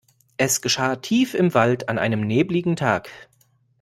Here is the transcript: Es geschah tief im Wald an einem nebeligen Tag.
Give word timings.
Es 0.37 0.61
geschah 0.61 0.95
tief 0.95 1.35
im 1.35 1.53
Wald 1.53 1.87
an 1.87 1.99
einem 1.99 2.21
nebeligen 2.25 2.75
Tag. 2.75 3.11